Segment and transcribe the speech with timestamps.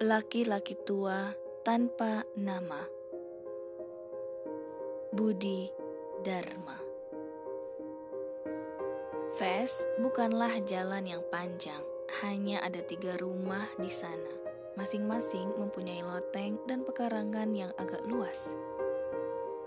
[0.00, 1.28] Laki-laki tua
[1.60, 2.80] tanpa nama.
[5.12, 5.68] Budi
[6.24, 6.80] Dharma.
[9.36, 11.84] Ves bukanlah jalan yang panjang,
[12.24, 14.32] hanya ada tiga rumah di sana.
[14.80, 18.56] Masing-masing mempunyai loteng dan pekarangan yang agak luas.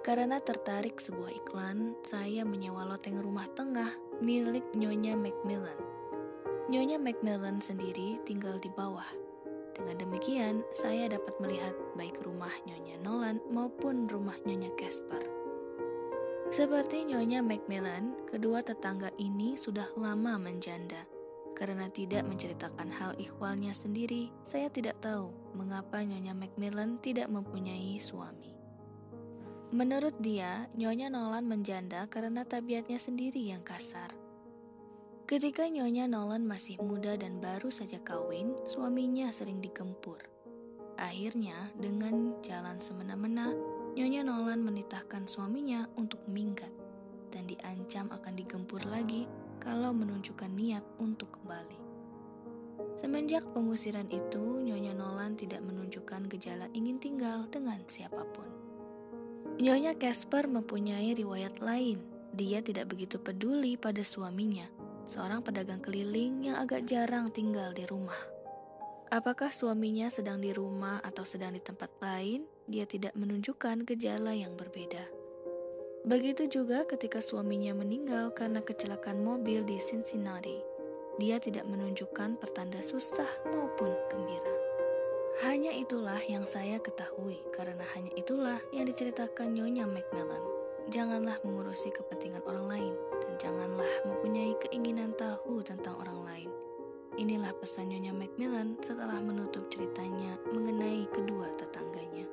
[0.02, 5.77] Karena tertarik sebuah iklan, saya menyewa loteng rumah tengah milik Nyonya Macmillan.
[6.73, 9.22] Nyonya Macmillan sendiri tinggal di bawah.
[9.73, 15.25] Dengan demikian, saya dapat melihat baik rumah Nyonya Nolan maupun rumah Nyonya Casper.
[16.54, 21.01] Seperti Nyonya Macmillan, kedua tetangga ini sudah lama menjanda.
[21.57, 28.53] Karena tidak menceritakan hal ikhwalnya sendiri, saya tidak tahu mengapa Nyonya Macmillan tidak mempunyai suami.
[29.73, 34.14] Menurut dia, Nyonya Nolan menjanda karena tabiatnya sendiri yang kasar.
[35.23, 40.19] Ketika Nyonya Nolan masih muda dan baru saja kawin, suaminya sering digempur.
[41.00, 43.56] Akhirnya, dengan jalan semena-mena,
[43.95, 46.70] Nyonya Nolan menitahkan suaminya untuk minggat
[47.31, 49.23] dan diancam akan digempur lagi
[49.64, 51.80] kalau menunjukkan niat untuk kembali.
[53.00, 58.52] Semenjak pengusiran itu, Nyonya Nolan tidak menunjukkan gejala ingin tinggal dengan siapa pun.
[59.55, 62.03] Nyonya Casper mempunyai riwayat lain.
[62.33, 64.66] Dia tidak begitu peduli pada suaminya,
[65.08, 68.20] seorang pedagang keliling yang agak jarang tinggal di rumah.
[69.14, 74.58] Apakah suaminya sedang di rumah atau sedang di tempat lain, dia tidak menunjukkan gejala yang
[74.58, 75.06] berbeda.
[76.04, 80.60] Begitu juga ketika suaminya meninggal karena kecelakaan mobil di Cincinnati.
[81.22, 84.54] Dia tidak menunjukkan pertanda susah maupun gembira.
[85.45, 90.42] Hanya itulah yang saya ketahui, karena hanya itulah yang diceritakan Nyonya Macmillan.
[90.90, 92.94] Janganlah mengurusi kepentingan orang lain,
[93.39, 96.52] janganlah mempunyai keinginan tahu tentang orang lain.
[97.14, 102.26] Inilah pesan Nyonya Macmillan setelah menutup ceritanya mengenai kedua tetangganya.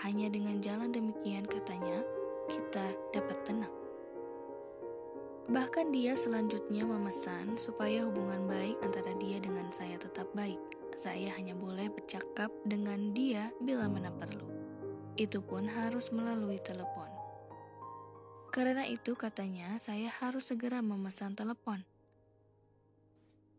[0.00, 2.00] Hanya dengan jalan demikian katanya,
[2.48, 3.72] kita dapat tenang.
[5.46, 10.58] Bahkan dia selanjutnya memesan supaya hubungan baik antara dia dengan saya tetap baik.
[10.96, 14.48] Saya hanya boleh bercakap dengan dia bila mana perlu.
[15.14, 17.15] Itu pun harus melalui telepon.
[18.54, 21.84] Karena itu katanya saya harus segera memesan telepon.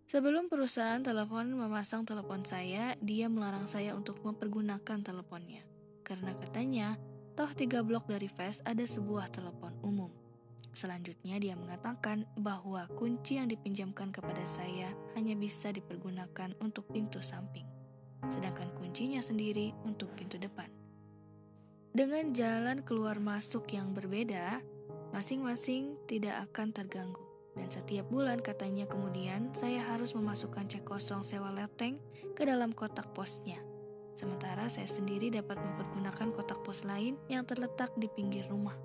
[0.07, 5.67] Sebelum perusahaan telepon memasang telepon saya, dia melarang saya untuk mempergunakan teleponnya.
[6.07, 6.95] Karena katanya,
[7.35, 10.07] toh tiga blok dari Fest ada sebuah telepon umum.
[10.71, 17.67] Selanjutnya dia mengatakan bahwa kunci yang dipinjamkan kepada saya hanya bisa dipergunakan untuk pintu samping,
[18.31, 20.71] sedangkan kuncinya sendiri untuk pintu depan.
[21.91, 24.61] Dengan jalan keluar masuk yang berbeda,
[25.17, 27.25] masing-masing tidak akan terganggu.
[27.57, 31.97] Dan setiap bulan katanya kemudian saya harus memasukkan cek kosong sewa leteng
[32.37, 33.57] ke dalam kotak posnya.
[34.13, 38.77] Sementara saya sendiri dapat mempergunakan kotak pos lain yang terletak di pinggir rumah.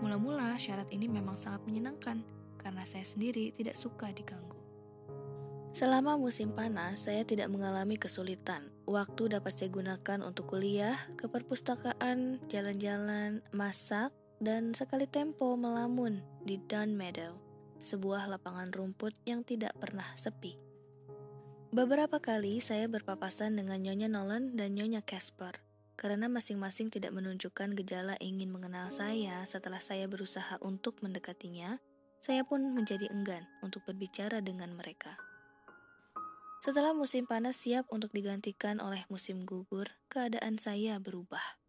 [0.00, 2.24] Mula-mula syarat ini memang sangat menyenangkan
[2.56, 4.56] karena saya sendiri tidak suka diganggu.
[5.76, 8.72] Selama musim panas, saya tidak mengalami kesulitan.
[8.88, 16.60] Waktu dapat saya gunakan untuk kuliah, ke perpustakaan, jalan-jalan, masak, dan sekali tempo melamun di
[16.60, 17.36] Dunn Meadow,
[17.80, 20.56] sebuah lapangan rumput yang tidak pernah sepi.
[21.72, 25.60] Beberapa kali saya berpapasan dengan Nyonya Nolan dan Nyonya Casper
[25.96, 31.80] karena masing-masing tidak menunjukkan gejala ingin mengenal saya setelah saya berusaha untuk mendekatinya,
[32.20, 35.16] saya pun menjadi enggan untuk berbicara dengan mereka.
[36.60, 41.65] Setelah musim panas siap untuk digantikan oleh musim gugur, keadaan saya berubah.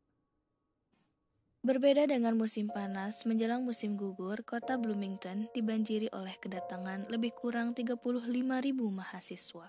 [1.67, 8.23] Berbeda dengan musim panas, menjelang musim gugur, kota Bloomington dibanjiri oleh kedatangan lebih kurang 35.000
[8.72, 9.67] mahasiswa,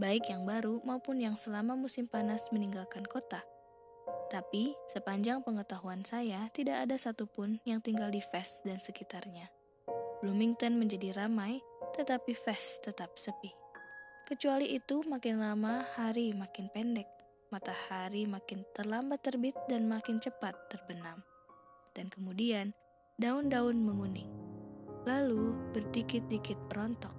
[0.00, 3.44] baik yang baru maupun yang selama musim panas meninggalkan kota.
[4.32, 9.52] Tapi, sepanjang pengetahuan saya, tidak ada satupun yang tinggal di Fest dan sekitarnya.
[10.24, 11.60] Bloomington menjadi ramai,
[11.92, 13.52] tetapi Fest tetap sepi.
[14.24, 17.12] Kecuali itu, makin lama hari makin pendek,
[17.52, 21.20] matahari makin terlambat terbit dan makin cepat terbenam.
[21.94, 22.74] Dan kemudian,
[23.16, 24.28] daun-daun menguning.
[25.06, 27.14] Lalu, berdikit-dikit rontok.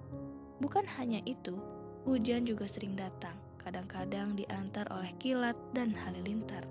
[0.62, 1.56] Bukan hanya itu,
[2.04, 6.62] hujan juga sering datang, kadang-kadang diantar oleh kilat dan halilintar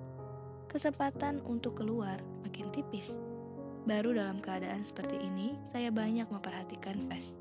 [0.76, 3.16] kesempatan untuk keluar makin tipis.
[3.88, 7.32] Baru dalam keadaan seperti ini, saya banyak memperhatikan Fest.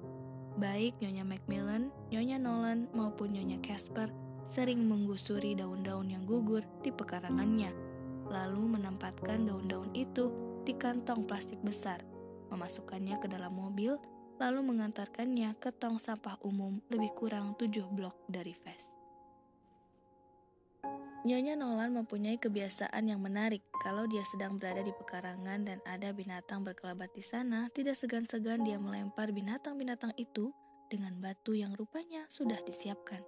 [0.55, 4.07] Baik Nyonya Macmillan, Nyonya Nolan, maupun Nyonya Casper
[4.47, 7.75] sering menggusuri daun-daun yang gugur di pekarangannya,
[8.31, 10.31] lalu menempatkan daun-daun itu
[10.65, 12.01] di kantong plastik besar,
[12.49, 14.01] memasukkannya ke dalam mobil,
[14.41, 18.91] lalu mengantarkannya ke tong sampah umum lebih kurang tujuh blok dari Fest.
[21.25, 23.65] Nyonya Nolan mempunyai kebiasaan yang menarik.
[23.81, 28.77] Kalau dia sedang berada di pekarangan dan ada binatang berkelabat di sana, tidak segan-segan dia
[28.77, 30.53] melempar binatang-binatang itu
[30.93, 33.25] dengan batu yang rupanya sudah disiapkan.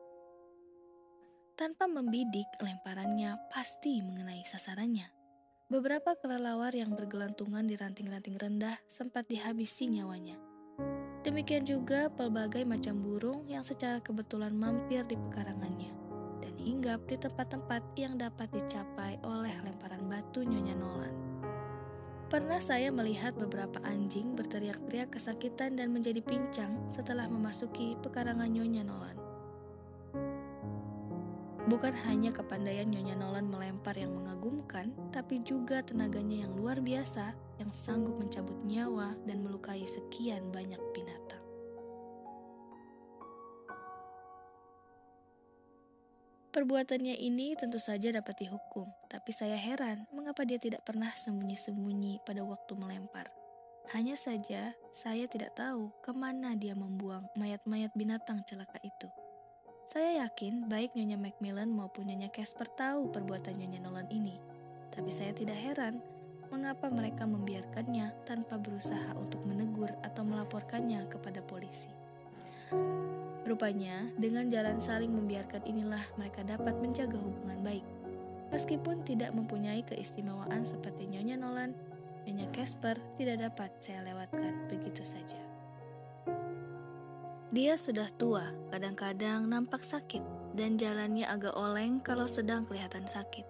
[1.56, 5.15] Tanpa membidik, lemparannya pasti mengenai sasarannya.
[5.66, 10.38] Beberapa kelelawar yang bergelantungan di ranting-ranting rendah sempat dihabisi nyawanya.
[11.26, 15.90] Demikian juga pelbagai macam burung yang secara kebetulan mampir di pekarangannya
[16.38, 21.14] dan hinggap di tempat-tempat yang dapat dicapai oleh lemparan batu Nyonya Nolan.
[22.30, 29.25] Pernah saya melihat beberapa anjing berteriak-teriak kesakitan dan menjadi pincang setelah memasuki pekarangan Nyonya Nolan.
[31.66, 37.74] Bukan hanya kepandaian Nyonya Nolan melempar yang mengagumkan, tapi juga tenaganya yang luar biasa yang
[37.74, 41.42] sanggup mencabut nyawa dan melukai sekian banyak binatang.
[46.54, 52.46] Perbuatannya ini tentu saja dapat dihukum, tapi saya heran mengapa dia tidak pernah sembunyi-sembunyi pada
[52.46, 53.28] waktu melempar.
[53.90, 59.10] Hanya saja, saya tidak tahu ke mana dia membuang mayat-mayat binatang celaka itu.
[59.86, 64.34] Saya yakin baik Nyonya Macmillan maupun Nyonya Casper tahu perbuatan Nyonya Nolan ini.
[64.90, 66.02] Tapi saya tidak heran
[66.50, 71.86] mengapa mereka membiarkannya tanpa berusaha untuk menegur atau melaporkannya kepada polisi.
[73.46, 77.86] Rupanya, dengan jalan saling membiarkan inilah mereka dapat menjaga hubungan baik.
[78.50, 81.70] Meskipun tidak mempunyai keistimewaan seperti Nyonya Nolan,
[82.26, 85.45] Nyonya Casper tidak dapat saya lewatkan begitu saja.
[87.56, 90.20] Dia sudah tua, kadang-kadang nampak sakit,
[90.52, 93.48] dan jalannya agak oleng kalau sedang kelihatan sakit.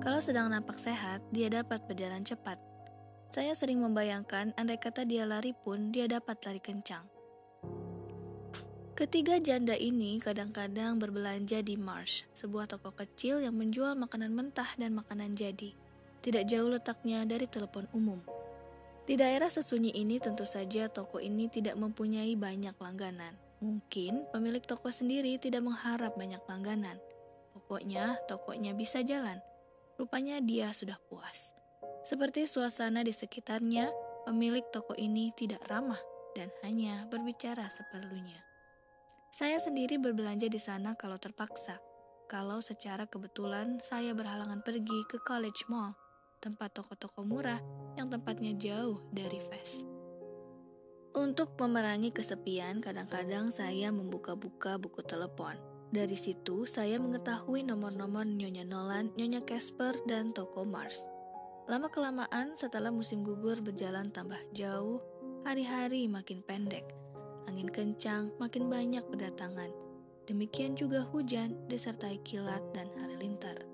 [0.00, 2.56] Kalau sedang nampak sehat, dia dapat berjalan cepat.
[3.28, 7.04] Saya sering membayangkan, andai kata dia lari pun, dia dapat lari kencang.
[8.96, 14.96] Ketiga janda ini kadang-kadang berbelanja di Marsh, sebuah toko kecil yang menjual makanan mentah dan
[14.96, 15.76] makanan jadi.
[16.24, 18.24] Tidak jauh letaknya dari telepon umum.
[19.04, 23.36] Di daerah sesunyi ini tentu saja toko ini tidak mempunyai banyak langganan.
[23.60, 26.96] Mungkin pemilik toko sendiri tidak mengharap banyak langganan.
[27.52, 29.44] Pokoknya tokonya bisa jalan.
[30.00, 31.52] Rupanya dia sudah puas.
[32.00, 33.92] Seperti suasana di sekitarnya,
[34.24, 36.00] pemilik toko ini tidak ramah
[36.32, 38.40] dan hanya berbicara seperlunya.
[39.28, 41.76] Saya sendiri berbelanja di sana kalau terpaksa.
[42.24, 45.92] Kalau secara kebetulan saya berhalangan pergi ke College Mall
[46.44, 47.56] tempat toko-toko murah
[47.96, 49.80] yang tempatnya jauh dari Fes.
[51.16, 55.56] Untuk memerangi kesepian, kadang-kadang saya membuka-buka buku telepon.
[55.88, 61.00] Dari situ, saya mengetahui nomor-nomor Nyonya Nolan, Nyonya Casper, dan toko Mars.
[61.64, 65.00] Lama-kelamaan, setelah musim gugur berjalan tambah jauh,
[65.48, 66.84] hari-hari makin pendek.
[67.48, 69.72] Angin kencang makin banyak berdatangan.
[70.28, 73.73] Demikian juga hujan disertai kilat dan halilintar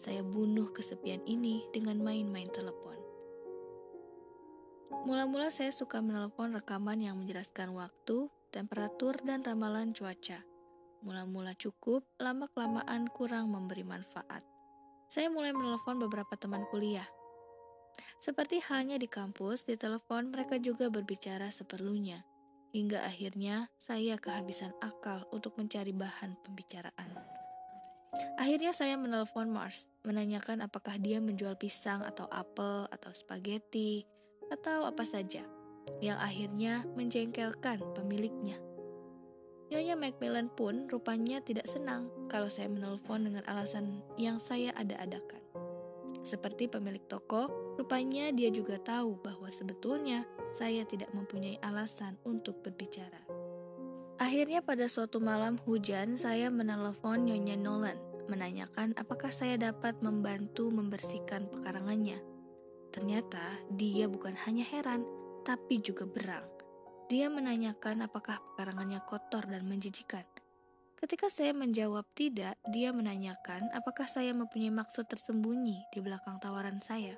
[0.00, 2.96] saya bunuh kesepian ini dengan main-main telepon.
[5.04, 10.40] Mula-mula saya suka menelpon rekaman yang menjelaskan waktu, temperatur, dan ramalan cuaca.
[11.04, 14.40] Mula-mula cukup, lama-kelamaan kurang memberi manfaat.
[15.12, 17.08] Saya mulai menelpon beberapa teman kuliah.
[18.20, 22.24] Seperti halnya di kampus, di telepon mereka juga berbicara seperlunya.
[22.70, 27.39] Hingga akhirnya saya kehabisan akal untuk mencari bahan pembicaraan.
[28.34, 34.02] Akhirnya saya menelpon Mars, menanyakan apakah dia menjual pisang atau apel atau spaghetti
[34.50, 35.46] atau apa saja,
[36.02, 38.58] yang akhirnya menjengkelkan pemiliknya.
[39.70, 45.38] Nyonya Macmillan pun rupanya tidak senang kalau saya menelpon dengan alasan yang saya ada-adakan.
[46.26, 47.46] Seperti pemilik toko,
[47.78, 53.29] rupanya dia juga tahu bahwa sebetulnya saya tidak mempunyai alasan untuk berbicara.
[54.20, 57.96] Akhirnya pada suatu malam hujan, saya menelepon Nyonya Nolan,
[58.28, 62.20] menanyakan apakah saya dapat membantu membersihkan pekarangannya.
[62.92, 63.40] Ternyata
[63.80, 65.08] dia bukan hanya heran,
[65.40, 66.44] tapi juga berang.
[67.08, 70.28] Dia menanyakan apakah pekarangannya kotor dan menjijikan.
[71.00, 77.16] Ketika saya menjawab tidak, dia menanyakan apakah saya mempunyai maksud tersembunyi di belakang tawaran saya.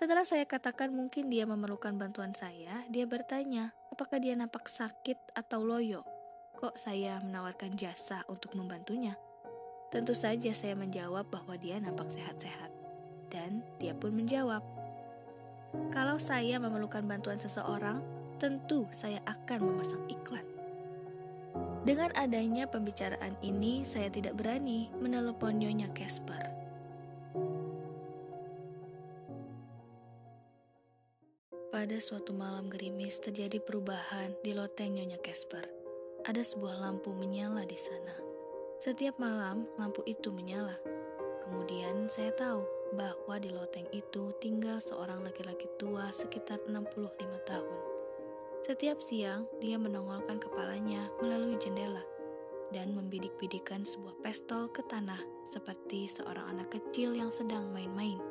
[0.00, 5.60] Setelah saya katakan mungkin dia memerlukan bantuan saya, dia bertanya apakah dia nampak sakit atau
[5.60, 6.08] loyo.
[6.56, 9.12] Kok saya menawarkan jasa untuk membantunya?
[9.92, 12.72] Tentu saja saya menjawab bahwa dia nampak sehat-sehat.
[13.28, 14.64] Dan dia pun menjawab,
[15.92, 18.00] kalau saya memerlukan bantuan seseorang,
[18.40, 20.48] tentu saya akan memasang iklan.
[21.84, 26.59] Dengan adanya pembicaraan ini, saya tidak berani menelepon Nyonya Casper.
[31.90, 35.66] Pada suatu malam gerimis terjadi perubahan di loteng Nyonya Casper.
[36.22, 38.14] Ada sebuah lampu menyala di sana.
[38.78, 40.78] Setiap malam lampu itu menyala.
[41.42, 42.62] kemudian saya tahu
[42.94, 47.10] bahwa di loteng itu tinggal seorang laki-laki tua sekitar 65
[47.50, 47.78] tahun.
[48.62, 52.06] Setiap siang, dia menongolkan kepalanya melalui jendela
[52.70, 58.22] dan membidik-bidikan sebuah pistol ke tanah seperti seorang anak kecil yang sedang main-main.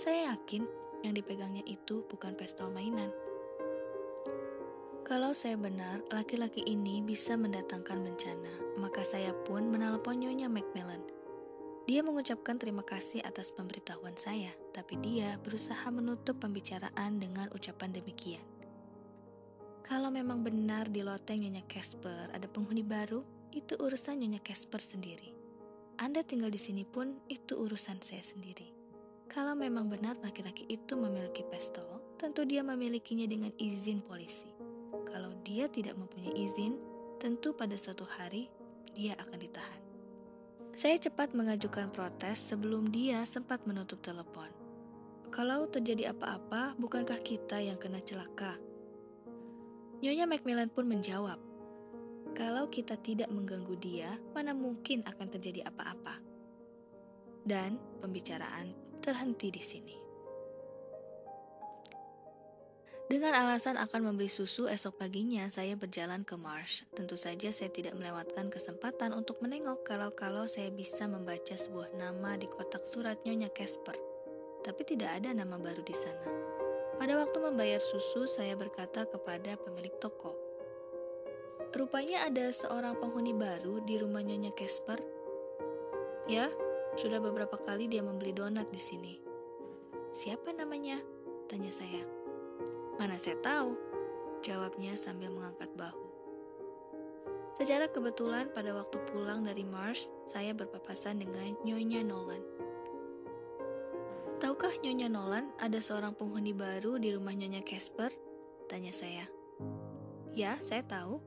[0.00, 0.64] Saya yakin
[1.04, 3.12] yang dipegangnya itu bukan pistol mainan.
[5.04, 11.04] Kalau saya benar, laki-laki ini bisa mendatangkan bencana, maka saya pun menelpon Nyonya Macmillan.
[11.84, 18.40] Dia mengucapkan terima kasih atas pemberitahuan saya, tapi dia berusaha menutup pembicaraan dengan ucapan demikian.
[19.84, 23.20] Kalau memang benar di loteng Nyonya Casper ada penghuni baru,
[23.52, 25.36] itu urusan Nyonya Casper sendiri.
[26.00, 28.83] Anda tinggal di sini pun itu urusan saya sendiri.
[29.28, 34.48] Kalau memang benar laki-laki itu memiliki pistol, tentu dia memilikinya dengan izin polisi.
[35.08, 36.78] Kalau dia tidak mempunyai izin,
[37.18, 38.48] tentu pada suatu hari
[38.92, 39.80] dia akan ditahan.
[40.74, 44.50] Saya cepat mengajukan protes sebelum dia sempat menutup telepon.
[45.30, 48.58] Kalau terjadi apa-apa, bukankah kita yang kena celaka?
[50.02, 51.38] Nyonya Macmillan pun menjawab,
[52.34, 56.18] kalau kita tidak mengganggu dia, mana mungkin akan terjadi apa-apa.
[57.46, 59.96] Dan pembicaraan terhenti di sini.
[63.04, 66.88] Dengan alasan akan membeli susu esok paginya, saya berjalan ke Marsh.
[66.96, 72.48] Tentu saja saya tidak melewatkan kesempatan untuk menengok kalau-kalau saya bisa membaca sebuah nama di
[72.48, 73.94] kotak surat Nyonya Casper.
[74.64, 76.26] Tapi tidak ada nama baru di sana.
[76.96, 80.32] Pada waktu membayar susu, saya berkata kepada pemilik toko.
[81.76, 84.96] Rupanya ada seorang penghuni baru di rumah Nyonya Casper.
[86.24, 86.48] Ya,
[86.94, 89.14] sudah beberapa kali dia membeli donat di sini.
[90.14, 91.02] Siapa namanya?
[91.50, 92.06] Tanya saya.
[92.94, 93.74] Mana saya tahu,
[94.46, 96.04] jawabnya sambil mengangkat bahu.
[97.58, 102.42] Secara kebetulan pada waktu pulang dari Mars, saya berpapasan dengan Nyonya Nolan.
[104.42, 108.10] Tahukah Nyonya Nolan ada seorang penghuni baru di rumah Nyonya Casper?
[108.66, 109.26] Tanya saya.
[110.34, 111.22] Ya, saya tahu,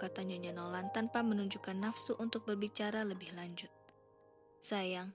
[0.00, 3.75] kata Nyonya Nolan tanpa menunjukkan nafsu untuk berbicara lebih lanjut.
[4.66, 5.14] Sayang,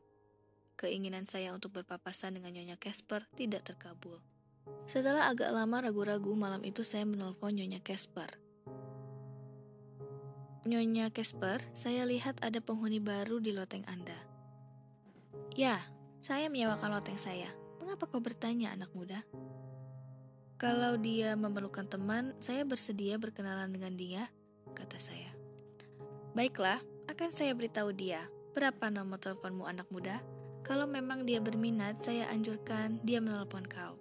[0.80, 4.24] keinginan saya untuk berpapasan dengan Nyonya Casper tidak terkabul.
[4.88, 8.32] Setelah agak lama ragu-ragu, malam itu saya menelpon Nyonya Casper.
[10.64, 14.16] Nyonya Casper, saya lihat ada penghuni baru di loteng Anda.
[15.52, 15.84] Ya,
[16.24, 17.52] saya menyewakan loteng saya.
[17.84, 19.20] Mengapa kau bertanya, anak muda?
[20.56, 24.32] Kalau dia memerlukan teman, saya bersedia berkenalan dengan dia,
[24.80, 25.36] kata saya.
[26.40, 26.80] Baiklah,
[27.12, 28.32] akan saya beritahu dia.
[28.52, 30.20] Berapa nomor teleponmu, anak muda?
[30.68, 33.96] Kalau memang dia berminat, saya anjurkan dia menelpon kau.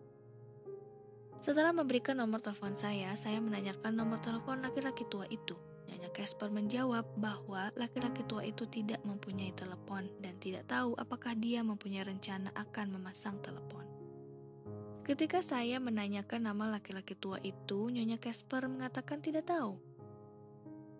[1.38, 5.54] Setelah memberikan nomor telepon saya, saya menanyakan nomor telepon laki-laki tua itu.
[5.86, 11.62] Nyonya Casper menjawab bahwa laki-laki tua itu tidak mempunyai telepon dan tidak tahu apakah dia
[11.62, 13.86] mempunyai rencana akan memasang telepon.
[15.06, 19.78] Ketika saya menanyakan nama laki-laki tua itu, Nyonya Casper mengatakan tidak tahu.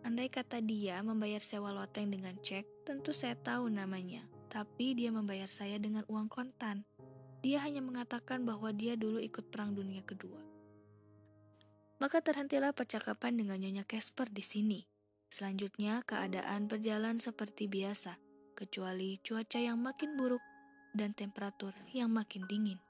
[0.00, 4.24] Andai kata dia membayar sewa loteng dengan cek, tentu saya tahu namanya.
[4.48, 6.88] Tapi dia membayar saya dengan uang kontan.
[7.40, 10.40] Dia hanya mengatakan bahwa dia dulu ikut Perang Dunia Kedua.
[12.00, 14.80] Maka terhentilah percakapan dengan Nyonya Casper di sini.
[15.30, 18.18] Selanjutnya, keadaan berjalan seperti biasa,
[18.56, 20.42] kecuali cuaca yang makin buruk
[20.96, 22.82] dan temperatur yang makin dingin.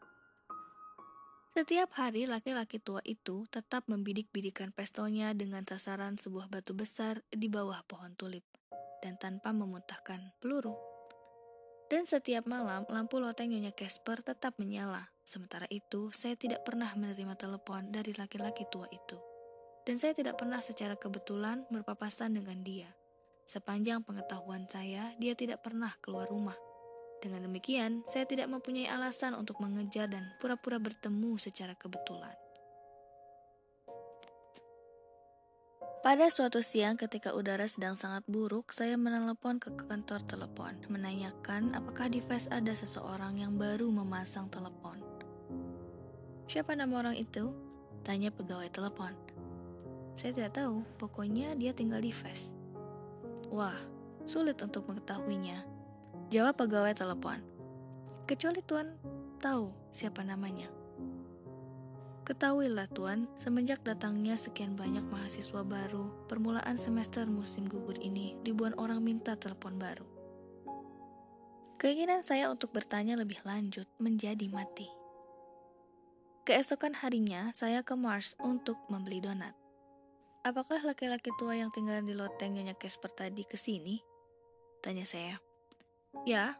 [1.50, 7.82] Setiap hari, laki-laki tua itu tetap membidik-bidikan pistolnya dengan sasaran sebuah batu besar di bawah
[7.90, 8.46] pohon tulip,
[9.02, 10.78] dan tanpa memuntahkan peluru.
[11.90, 15.10] Dan setiap malam, lampu loteng Nyonya Casper tetap menyala.
[15.26, 19.18] Sementara itu, saya tidak pernah menerima telepon dari laki-laki tua itu.
[19.82, 22.94] Dan saya tidak pernah secara kebetulan berpapasan dengan dia.
[23.50, 26.69] Sepanjang pengetahuan saya, dia tidak pernah keluar rumah.
[27.20, 32.32] Dengan demikian, saya tidak mempunyai alasan untuk mengejar dan pura-pura bertemu secara kebetulan.
[36.00, 42.08] Pada suatu siang ketika udara sedang sangat buruk, saya menelepon ke kantor telepon, menanyakan apakah
[42.08, 44.96] di Fes ada seseorang yang baru memasang telepon.
[46.48, 47.52] Siapa nama orang itu?
[48.00, 49.12] Tanya pegawai telepon.
[50.16, 52.48] Saya tidak tahu, pokoknya dia tinggal di Fes.
[53.52, 53.76] Wah,
[54.24, 55.69] sulit untuk mengetahuinya.
[56.30, 57.42] Jawab pegawai telepon.
[58.30, 58.94] Kecuali Tuan
[59.42, 60.70] tahu siapa namanya.
[62.22, 69.02] Ketahuilah Tuan, semenjak datangnya sekian banyak mahasiswa baru, permulaan semester musim gugur ini, ribuan orang
[69.02, 70.06] minta telepon baru.
[71.82, 74.86] Keinginan saya untuk bertanya lebih lanjut menjadi mati.
[76.46, 79.58] Keesokan harinya, saya ke Mars untuk membeli donat.
[80.46, 83.98] Apakah laki-laki tua yang tinggal di loteng Nyonya Casper tadi ke sini?
[84.78, 85.49] Tanya saya.
[86.26, 86.58] Ya,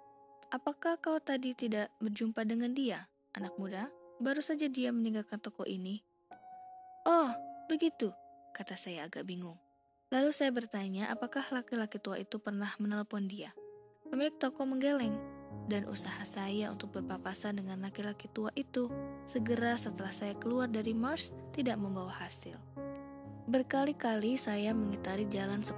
[0.54, 3.90] apakah kau tadi tidak berjumpa dengan dia, anak muda?
[4.22, 6.00] Baru saja dia meninggalkan toko ini.
[7.08, 7.32] Oh,
[7.66, 8.14] begitu,
[8.52, 9.56] kata saya agak bingung.
[10.10, 13.54] Lalu saya bertanya apakah laki-laki tua itu pernah menelpon dia.
[14.10, 15.14] Pemilik toko menggeleng,
[15.70, 18.90] dan usaha saya untuk berpapasan dengan laki-laki tua itu
[19.22, 22.58] segera setelah saya keluar dari Mars tidak membawa hasil.
[23.46, 25.74] Berkali-kali saya mengitari jalan 10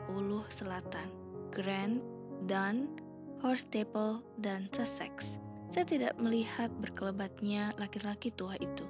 [0.49, 1.09] selatan,
[1.52, 2.00] Grand,
[2.49, 2.88] Dunn,
[3.43, 5.43] Horstaple, dan Sussex.
[5.67, 8.87] Saya tidak melihat berkelebatnya laki-laki tua itu.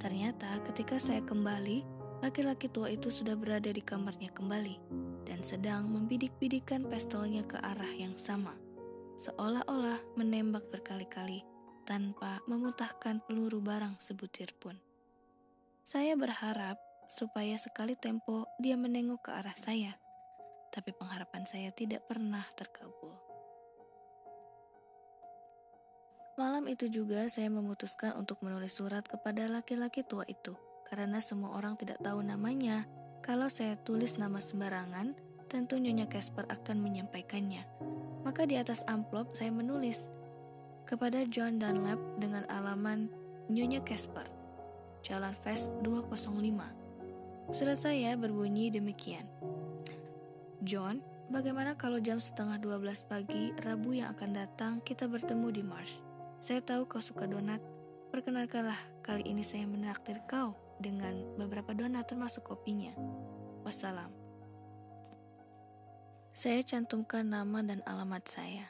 [0.00, 1.84] Ternyata ketika saya kembali,
[2.24, 4.80] laki-laki tua itu sudah berada di kamarnya kembali
[5.28, 8.56] dan sedang membidik-bidikkan pistolnya ke arah yang sama,
[9.20, 11.44] seolah-olah menembak berkali-kali
[11.84, 14.80] tanpa memutahkan peluru barang sebutir pun.
[15.84, 16.80] Saya berharap
[17.12, 20.00] supaya sekali tempo dia menengok ke arah saya,
[20.72, 23.31] tapi pengharapan saya tidak pernah terkabul.
[26.40, 30.56] Malam itu juga saya memutuskan untuk menulis surat kepada laki-laki tua itu
[30.88, 32.88] karena semua orang tidak tahu namanya.
[33.20, 35.12] Kalau saya tulis nama sembarangan,
[35.52, 37.68] tentu Nyonya Casper akan menyampaikannya.
[38.24, 40.08] Maka di atas amplop saya menulis
[40.88, 43.12] kepada John Dunlap dengan alaman
[43.52, 44.24] Nyonya Casper,
[45.04, 47.52] Jalan Fest 205.
[47.52, 49.28] Surat saya berbunyi demikian.
[50.64, 56.11] John, bagaimana kalau jam setengah 12 pagi Rabu yang akan datang kita bertemu di Mars?
[56.42, 57.62] Saya tahu kau suka donat.
[58.10, 58.74] Perkenalkanlah,
[59.06, 62.90] kali ini saya menaktir kau dengan beberapa donat termasuk kopinya.
[63.62, 64.10] Wassalam.
[66.34, 68.66] Saya cantumkan nama dan alamat saya.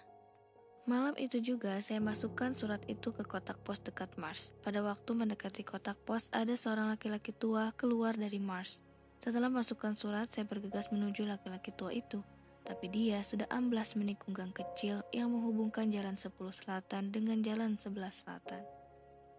[0.84, 4.52] Malam itu juga saya masukkan surat itu ke kotak pos dekat Mars.
[4.60, 8.84] Pada waktu mendekati kotak pos, ada seorang laki-laki tua keluar dari Mars.
[9.16, 12.20] Setelah masukkan surat, saya bergegas menuju laki-laki tua itu.
[12.62, 18.22] Tapi dia sudah amblas menikung gang kecil yang menghubungkan jalan 10 selatan dengan jalan 11
[18.22, 18.62] selatan.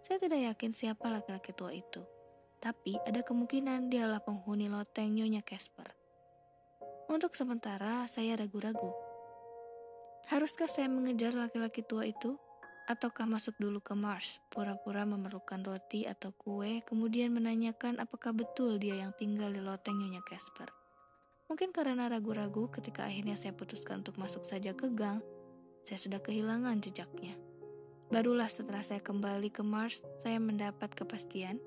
[0.04, 2.04] Saya tidak yakin siapa laki-laki tua itu.
[2.60, 5.96] Tapi ada kemungkinan dialah penghuni loteng Nyonya Casper.
[7.08, 8.92] Untuk sementara, saya ragu-ragu.
[10.32, 12.36] Haruskah saya mengejar laki-laki tua itu?
[12.84, 19.00] Ataukah masuk dulu ke Mars, pura-pura memerlukan roti atau kue, kemudian menanyakan apakah betul dia
[19.00, 20.83] yang tinggal di loteng Nyonya Casper?
[21.54, 25.22] Mungkin karena ragu-ragu ketika akhirnya saya putuskan untuk masuk saja ke gang,
[25.86, 27.38] saya sudah kehilangan jejaknya.
[28.10, 31.62] Barulah setelah saya kembali ke Mars, saya mendapat kepastian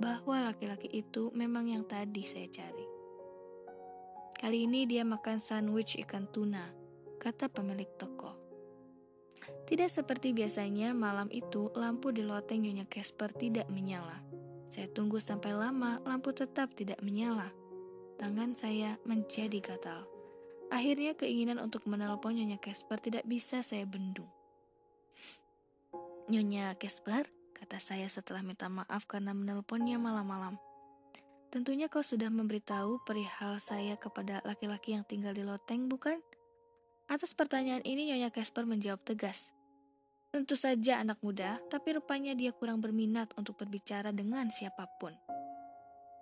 [0.00, 2.88] bahwa laki-laki itu memang yang tadi saya cari.
[4.40, 6.72] Kali ini dia makan sandwich ikan tuna,
[7.20, 8.32] kata pemilik toko.
[9.68, 14.16] Tidak seperti biasanya, malam itu lampu di loteng Nyonya Casper tidak menyala.
[14.72, 17.52] Saya tunggu sampai lama, lampu tetap tidak menyala.
[18.16, 20.08] Tangan saya menjadi gatal.
[20.72, 24.26] Akhirnya keinginan untuk menelpon Nyonya Casper tidak bisa saya bendung.
[26.26, 30.58] Nyonya Casper, kata saya setelah minta maaf karena menelponnya malam-malam.
[31.52, 36.18] Tentunya kau sudah memberitahu perihal saya kepada laki-laki yang tinggal di loteng, bukan?
[37.06, 39.54] Atas pertanyaan ini Nyonya Casper menjawab tegas.
[40.34, 45.14] Tentu saja anak muda, tapi rupanya dia kurang berminat untuk berbicara dengan siapa pun.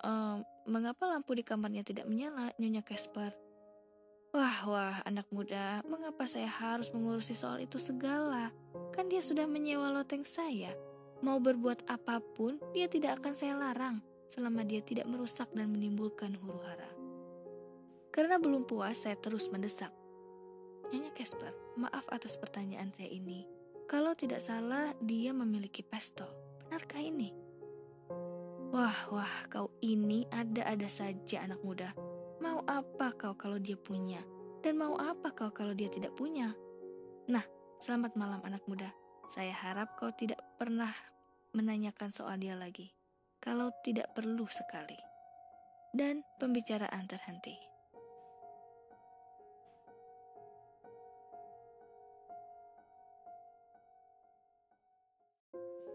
[0.04, 3.32] Ehm, mengapa lampu di kamarnya tidak menyala, Nyonya Casper?
[4.36, 8.52] Wah, wah, anak muda, mengapa saya harus mengurusi soal itu segala?
[8.92, 10.76] Kan dia sudah menyewa loteng saya.
[11.24, 16.36] Mau berbuat apa pun, dia tidak akan saya larang selama dia tidak merusak dan menimbulkan
[16.36, 16.90] huru hara.
[18.12, 19.94] Karena belum puas, saya terus mendesak.
[20.92, 23.48] Nyonya Casper, maaf atas pertanyaan saya ini.
[23.88, 26.28] Kalau tidak salah, dia memiliki pistol.
[26.66, 27.43] Benarkah ini?
[28.74, 31.94] Wah, wah, kau ini ada-ada saja anak muda.
[32.42, 34.18] Mau apa kau kalau dia punya?
[34.66, 36.50] Dan mau apa kau kalau dia tidak punya?
[37.30, 37.46] Nah,
[37.78, 38.90] selamat malam anak muda.
[39.30, 40.90] Saya harap kau tidak pernah
[41.54, 42.90] menanyakan soal dia lagi,
[43.38, 44.98] kalau tidak perlu sekali.
[45.94, 47.54] Dan pembicaraan terhenti.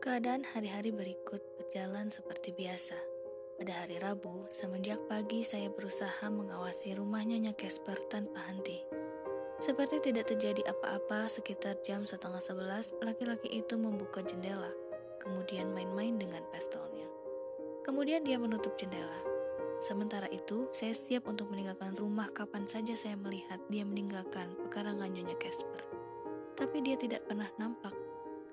[0.10, 2.98] Keadaan hari-hari berikut berjalan seperti biasa.
[3.62, 8.82] Pada hari Rabu, semenjak pagi saya berusaha mengawasi rumah Nyonya Casper tanpa henti.
[9.62, 14.74] Seperti tidak terjadi apa-apa, sekitar jam setengah sebelas, laki-laki itu membuka jendela
[15.22, 17.06] kemudian main-main dengan pistolnya.
[17.86, 19.22] Kemudian dia menutup jendela.
[19.78, 25.38] Sementara itu, saya siap untuk meninggalkan rumah kapan saja saya melihat dia meninggalkan pekarangan Nyonya
[25.38, 25.86] Casper.
[26.58, 28.09] Tapi dia tidak pernah nampak.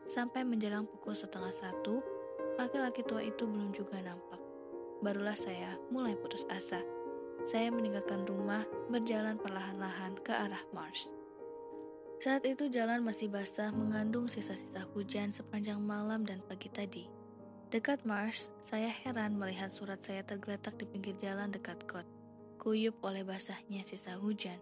[0.06, 1.98] Sampai menjelang pukul setengah satu,
[2.54, 4.38] laki-laki tua itu belum juga nampak.
[5.02, 6.78] Barulah saya mulai putus asa.
[7.42, 11.10] Saya meninggalkan rumah, berjalan perlahan-lahan ke arah Mars.
[12.22, 17.04] Saat itu jalan masih basah mengandung sisa-sisa hujan sepanjang malam dan pagi tadi.
[17.68, 22.06] Dekat Mars, saya heran melihat surat saya tergeletak di pinggir jalan dekat got.
[22.62, 24.56] Kuyup oleh basahnya sisa hujan,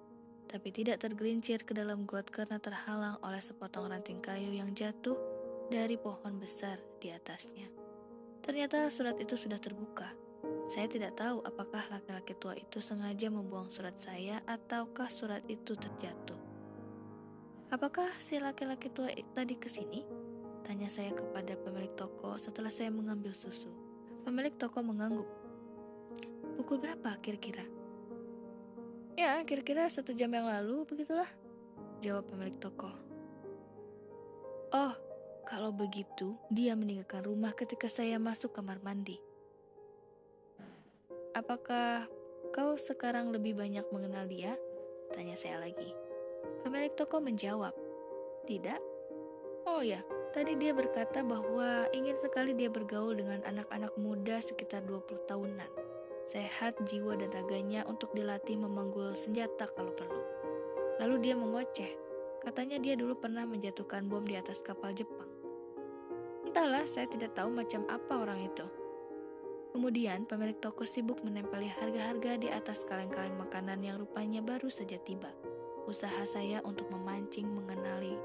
[0.48, 5.33] tapi tidak tergelincir ke dalam got karena terhalang oleh sepotong ranting kayu yang jatuh
[5.68, 7.68] dari pohon besar di atasnya.
[8.44, 10.12] Ternyata surat itu sudah terbuka.
[10.68, 16.36] Saya tidak tahu apakah laki-laki tua itu sengaja membuang surat saya ataukah surat itu terjatuh.
[17.72, 20.04] Apakah si laki-laki tua tadi ke sini?
[20.64, 23.68] Tanya saya kepada pemilik toko setelah saya mengambil susu.
[24.24, 25.28] Pemilik toko mengangguk.
[26.56, 27.64] Pukul berapa kira-kira?
[29.14, 31.28] Ya, kira-kira satu jam yang lalu, begitulah.
[32.00, 32.88] Jawab pemilik toko.
[34.74, 34.92] Oh,
[35.44, 39.20] kalau begitu, dia meninggalkan rumah ketika saya masuk kamar mandi.
[41.36, 42.08] Apakah
[42.56, 44.56] kau sekarang lebih banyak mengenal dia?
[45.12, 45.92] Tanya saya lagi.
[46.64, 47.76] Pemilik toko menjawab,
[48.48, 48.80] "Tidak."
[49.68, 50.00] Oh ya,
[50.32, 55.70] tadi dia berkata bahwa ingin sekali dia bergaul dengan anak-anak muda sekitar 20 tahunan.
[56.24, 60.24] Sehat jiwa dan raganya untuk dilatih memanggul senjata kalau perlu.
[61.02, 61.92] Lalu dia mengoceh.
[62.44, 65.33] Katanya dia dulu pernah menjatuhkan bom di atas kapal Jepang.
[66.54, 68.62] Entahlah, saya tidak tahu macam apa orang itu.
[69.74, 75.34] Kemudian, pemilik toko sibuk menempeli harga-harga di atas kaleng-kaleng makanan yang rupanya baru saja tiba
[75.84, 78.16] usaha saya untuk memancing mengenali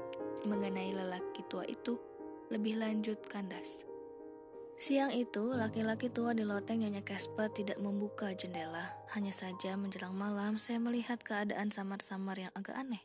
[0.48, 2.00] mengenai lelaki tua itu
[2.48, 3.84] lebih lanjut kandas.
[4.80, 8.96] Siang itu, laki-laki tua di loteng Nyonya Casper tidak membuka jendela.
[9.12, 13.04] Hanya saja menjelang malam, saya melihat keadaan samar-samar yang agak aneh.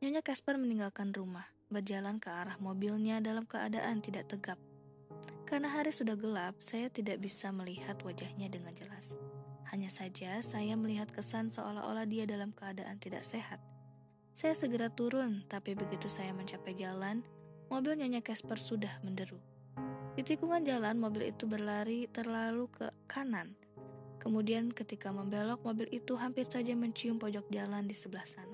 [0.00, 4.60] Nyonya Casper meninggalkan rumah, berjalan ke arah mobilnya dalam keadaan tidak tegap.
[5.44, 9.14] Karena hari sudah gelap, saya tidak bisa melihat wajahnya dengan jelas.
[9.68, 13.60] Hanya saja saya melihat kesan seolah-olah dia dalam keadaan tidak sehat.
[14.34, 17.22] Saya segera turun, tapi begitu saya mencapai jalan,
[17.70, 19.38] mobil Nyonya Casper sudah menderu.
[20.14, 23.54] Di tikungan jalan, mobil itu berlari terlalu ke kanan.
[24.22, 28.53] Kemudian ketika membelok, mobil itu hampir saja mencium pojok jalan di sebelah sana.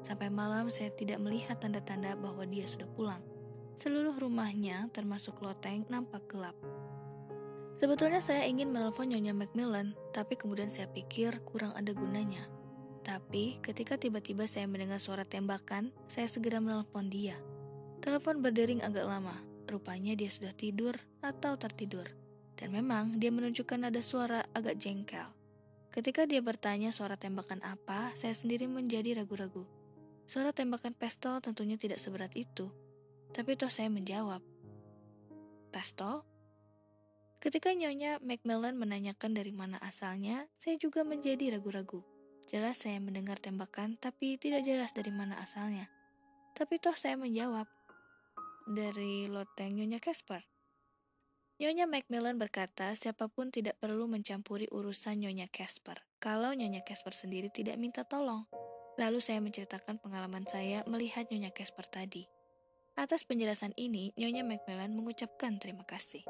[0.00, 3.20] Sampai malam saya tidak melihat tanda-tanda bahwa dia sudah pulang.
[3.76, 6.56] Seluruh rumahnya, termasuk loteng, nampak gelap.
[7.80, 12.44] Sebetulnya saya ingin menelpon Nyonya Macmillan, tapi kemudian saya pikir kurang ada gunanya.
[13.00, 17.40] Tapi ketika tiba-tiba saya mendengar suara tembakan, saya segera menelpon dia.
[18.04, 19.32] Telepon berdering agak lama.
[19.64, 22.04] Rupanya dia sudah tidur atau tertidur.
[22.52, 25.24] Dan memang dia menunjukkan ada suara agak jengkel.
[25.88, 29.79] Ketika dia bertanya suara tembakan apa, saya sendiri menjadi ragu-ragu.
[30.30, 32.70] Suara tembakan pistol tentunya tidak seberat itu.
[33.34, 34.38] Tapi toh saya menjawab.
[35.74, 36.22] Pistol?
[37.42, 42.06] Ketika Nyonya Macmillan menanyakan dari mana asalnya, saya juga menjadi ragu-ragu.
[42.46, 45.90] Jelas saya mendengar tembakan, tapi tidak jelas dari mana asalnya.
[46.54, 47.66] Tapi toh saya menjawab,
[48.70, 50.46] dari loteng Nyonya Casper.
[51.58, 57.50] Nyonya Macmillan berkata, siapa pun tidak perlu mencampuri urusan Nyonya Casper, kalau Nyonya Casper sendiri
[57.50, 58.46] tidak minta tolong.
[58.98, 62.26] Lalu saya menceritakan pengalaman saya melihat Nyonya Casper tadi.
[62.98, 66.26] Atas penjelasan ini, Nyonya Macmillan mengucapkan terima kasih.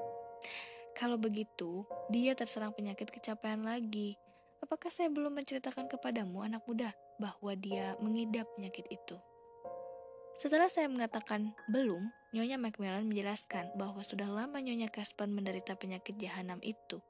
[0.92, 4.20] Kalau begitu, dia terserang penyakit kecapean lagi.
[4.60, 9.16] Apakah saya belum menceritakan kepadamu, anak muda, bahwa dia mengidap penyakit itu?
[10.36, 16.60] Setelah saya mengatakan belum, Nyonya Macmillan menjelaskan bahwa sudah lama Nyonya Casper menderita penyakit jahanam
[16.62, 17.00] itu,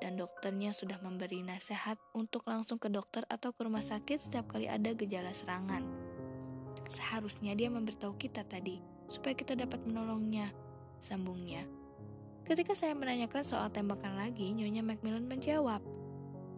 [0.00, 4.66] dan dokternya sudah memberi nasihat untuk langsung ke dokter atau ke rumah sakit setiap kali
[4.66, 5.84] ada gejala serangan.
[6.90, 10.50] Seharusnya dia memberitahu kita tadi, supaya kita dapat menolongnya,
[10.98, 11.68] sambungnya.
[12.42, 15.84] Ketika saya menanyakan soal tembakan lagi, Nyonya Macmillan menjawab,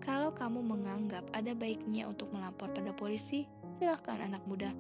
[0.01, 3.45] kalau kamu menganggap ada baiknya untuk melapor pada polisi,
[3.77, 4.73] silahkan anak muda.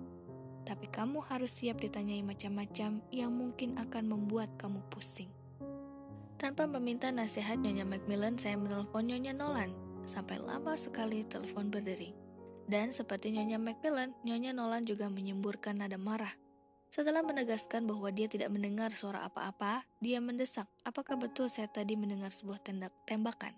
[0.62, 5.41] Tapi kamu harus siap ditanyai macam-macam yang mungkin akan membuat kamu pusing.
[6.42, 9.70] Tanpa meminta nasihat Nyonya Macmillan, saya menelpon Nyonya Nolan.
[10.02, 12.18] Sampai lama sekali telepon berdering.
[12.66, 16.34] Dan seperti Nyonya Macmillan, Nyonya Nolan juga menyemburkan nada marah.
[16.90, 22.34] Setelah menegaskan bahwa dia tidak mendengar suara apa-apa, dia mendesak, apakah betul saya tadi mendengar
[22.34, 23.54] sebuah tendak tembakan?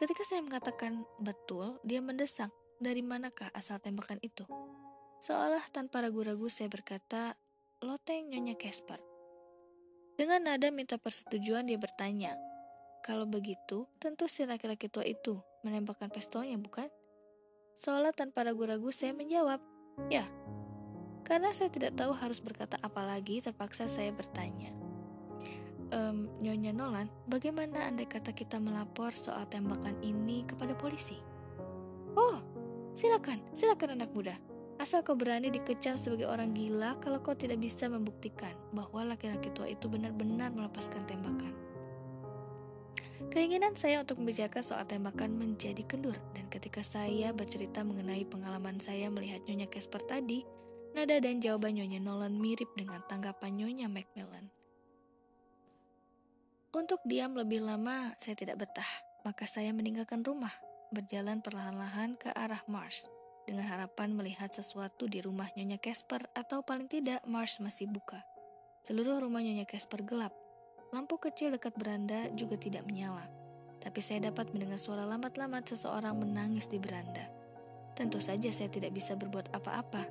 [0.00, 2.48] Ketika saya mengatakan betul, dia mendesak,
[2.80, 4.48] dari manakah asal tembakan itu?
[5.20, 7.36] Seolah tanpa ragu-ragu saya berkata,
[7.84, 9.07] loteng Nyonya Casper.
[10.18, 12.34] Dengan nada minta persetujuan dia bertanya,
[13.06, 16.90] kalau begitu, tentu si laki-laki tua itu menembakkan pistolnya, bukan?
[17.78, 19.62] Seolah tanpa ragu-ragu saya menjawab,
[20.10, 20.26] ya.
[21.22, 24.74] Karena saya tidak tahu harus berkata apa lagi, terpaksa saya bertanya
[25.92, 31.16] um, Nyonya Nolan, bagaimana andai kata kita melapor soal tembakan ini kepada polisi?
[32.16, 32.40] Oh,
[32.92, 34.34] silakan, silakan anak muda.
[34.78, 39.66] Asal kau berani dikecam sebagai orang gila kalau kau tidak bisa membuktikan bahwa laki-laki tua
[39.66, 41.50] itu benar-benar melepaskan tembakan.
[43.34, 49.10] Keinginan saya untuk membicarakan soal tembakan menjadi kendur dan ketika saya bercerita mengenai pengalaman saya
[49.10, 50.46] melihat Nyonya Casper tadi,
[50.94, 54.46] nada dan jawaban Nyonya Nolan mirip dengan tanggapan Nyonya Macmillan.
[56.70, 58.86] Untuk diam lebih lama, saya tidak betah,
[59.26, 60.54] maka saya meninggalkan rumah,
[60.94, 63.10] berjalan perlahan-lahan ke arah Mars
[63.48, 68.20] dengan harapan melihat sesuatu di rumah Nyonya Casper atau paling tidak Mars masih buka.
[68.84, 70.36] Seluruh rumah Nyonya Casper gelap.
[70.92, 73.24] Lampu kecil dekat beranda juga tidak menyala.
[73.80, 77.24] Tapi saya dapat mendengar suara lambat-lambat seseorang menangis di beranda.
[77.96, 80.04] Tentu saja saya tidak bisa berbuat apa-apa.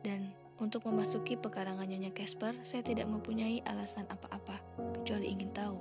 [0.00, 4.56] Dan untuk memasuki pekarangan Nyonya Casper, saya tidak mempunyai alasan apa-apa,
[4.96, 5.78] kecuali ingin tahu.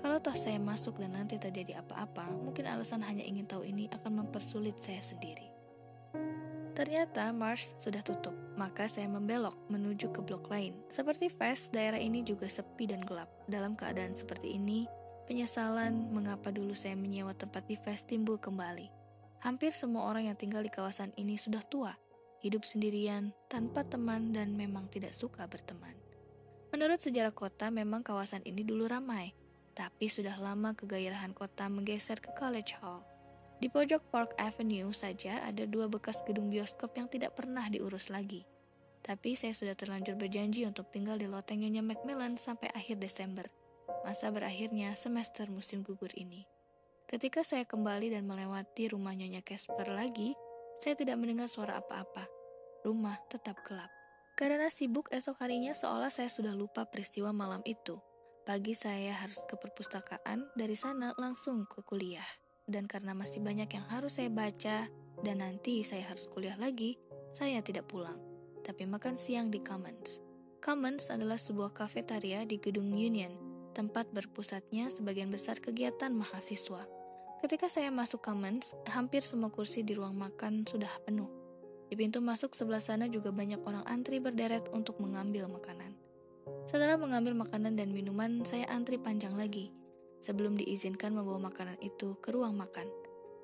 [0.00, 4.24] Kalau toh saya masuk dan nanti terjadi apa-apa, mungkin alasan hanya ingin tahu ini akan
[4.24, 5.49] mempersulit saya sendiri.
[6.70, 10.72] Ternyata Mars sudah tutup, maka saya membelok menuju ke blok lain.
[10.86, 13.28] Seperti Fast, daerah ini juga sepi dan gelap.
[13.50, 14.86] Dalam keadaan seperti ini,
[15.26, 18.86] penyesalan mengapa dulu saya menyewa tempat di Fast timbul kembali.
[19.42, 21.96] Hampir semua orang yang tinggal di kawasan ini sudah tua,
[22.44, 25.96] hidup sendirian, tanpa teman dan memang tidak suka berteman.
[26.70, 29.34] Menurut sejarah kota, memang kawasan ini dulu ramai,
[29.74, 33.09] tapi sudah lama kegairahan kota menggeser ke College Hall.
[33.60, 38.48] Di pojok Park Avenue saja ada dua bekas gedung bioskop yang tidak pernah diurus lagi.
[39.04, 43.52] Tapi saya sudah terlanjur berjanji untuk tinggal di loteng Nyonya Macmillan sampai akhir Desember,
[44.00, 46.48] masa berakhirnya semester musim gugur ini.
[47.04, 50.32] Ketika saya kembali dan melewati rumah Nyonya Casper lagi,
[50.80, 52.24] saya tidak mendengar suara apa-apa.
[52.80, 53.92] Rumah tetap gelap.
[54.40, 58.00] Karena sibuk esok harinya seolah saya sudah lupa peristiwa malam itu.
[58.48, 62.24] Pagi saya harus ke perpustakaan, dari sana langsung ke kuliah
[62.70, 64.86] dan karena masih banyak yang harus saya baca
[65.20, 66.96] dan nanti saya harus kuliah lagi,
[67.34, 68.16] saya tidak pulang,
[68.62, 70.22] tapi makan siang di Commons.
[70.62, 73.34] Commons adalah sebuah kafetaria di gedung Union,
[73.74, 76.86] tempat berpusatnya sebagian besar kegiatan mahasiswa.
[77.40, 81.28] Ketika saya masuk Commons, hampir semua kursi di ruang makan sudah penuh.
[81.90, 85.96] Di pintu masuk sebelah sana juga banyak orang antri berderet untuk mengambil makanan.
[86.68, 89.74] Setelah mengambil makanan dan minuman, saya antri panjang lagi
[90.20, 92.86] sebelum diizinkan membawa makanan itu ke ruang makan.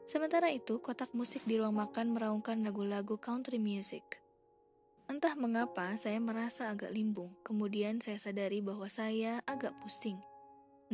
[0.07, 4.23] Sementara itu, kotak musik di ruang makan meraungkan lagu-lagu country music.
[5.11, 7.35] Entah mengapa, saya merasa agak limbung.
[7.43, 10.23] Kemudian saya sadari bahwa saya agak pusing.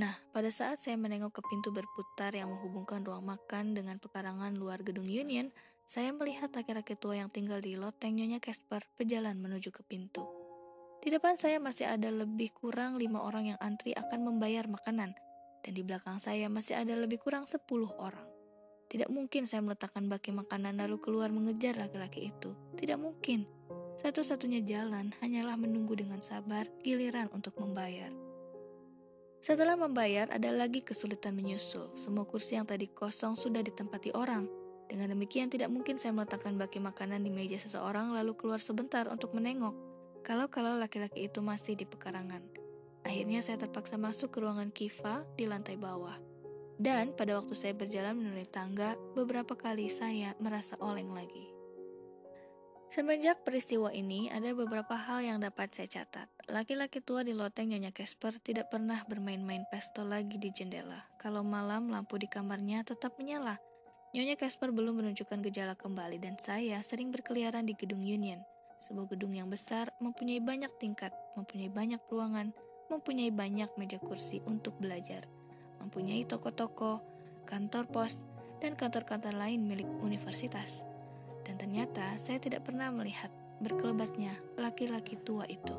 [0.00, 4.80] Nah, pada saat saya menengok ke pintu berputar yang menghubungkan ruang makan dengan pekarangan luar
[4.80, 5.52] gedung Union,
[5.84, 10.24] saya melihat laki-laki tua yang tinggal di loteng Nyonya Casper berjalan menuju ke pintu.
[11.04, 15.12] Di depan saya masih ada lebih kurang lima orang yang antri akan membayar makanan
[15.62, 17.62] dan di belakang saya masih ada lebih kurang 10
[17.98, 18.26] orang.
[18.92, 22.52] Tidak mungkin saya meletakkan baki makanan lalu keluar mengejar laki-laki itu.
[22.76, 23.48] Tidak mungkin.
[24.04, 28.12] Satu-satunya jalan hanyalah menunggu dengan sabar giliran untuk membayar.
[29.42, 31.90] Setelah membayar, ada lagi kesulitan menyusul.
[31.96, 34.46] Semua kursi yang tadi kosong sudah ditempati orang.
[34.92, 39.32] Dengan demikian, tidak mungkin saya meletakkan baki makanan di meja seseorang lalu keluar sebentar untuk
[39.32, 39.72] menengok.
[40.20, 42.44] Kalau-kalau laki-laki itu masih di pekarangan.
[43.02, 46.16] Akhirnya saya terpaksa masuk ke ruangan Kiva di lantai bawah.
[46.82, 51.52] Dan pada waktu saya berjalan menuju tangga, beberapa kali saya merasa oleng lagi.
[52.92, 56.28] Semenjak peristiwa ini, ada beberapa hal yang dapat saya catat.
[56.52, 61.08] Laki-laki tua di loteng Nyonya Casper tidak pernah bermain-main pistol lagi di jendela.
[61.16, 63.56] Kalau malam, lampu di kamarnya tetap menyala.
[64.12, 68.44] Nyonya Casper belum menunjukkan gejala kembali dan saya sering berkeliaran di gedung Union.
[68.84, 72.52] Sebuah gedung yang besar, mempunyai banyak tingkat, mempunyai banyak ruangan,
[72.92, 75.24] mempunyai banyak meja kursi untuk belajar,
[75.80, 77.00] mempunyai toko-toko,
[77.48, 78.20] kantor pos,
[78.60, 80.84] dan kantor-kantor lain milik universitas.
[81.42, 83.32] Dan ternyata saya tidak pernah melihat
[83.64, 85.74] berkelebatnya laki-laki tua itu.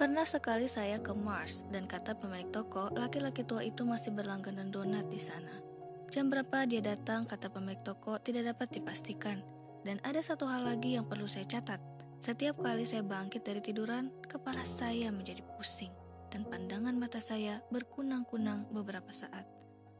[0.00, 5.06] Pernah sekali saya ke Mars dan kata pemilik toko, laki-laki tua itu masih berlangganan donat
[5.06, 5.62] di sana.
[6.10, 9.38] Jam berapa dia datang, kata pemilik toko, tidak dapat dipastikan.
[9.86, 11.78] Dan ada satu hal lagi yang perlu saya catat.
[12.18, 16.01] Setiap kali saya bangkit dari tiduran, kepala saya menjadi pusing
[16.32, 19.44] dan pandangan mata saya berkunang-kunang beberapa saat.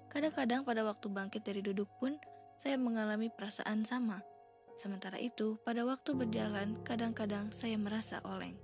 [0.09, 2.17] Kadang-kadang pada waktu bangkit dari duduk pun,
[2.57, 4.25] saya mengalami perasaan sama.
[4.81, 8.57] Sementara itu, pada waktu berjalan, kadang-kadang saya merasa oleng.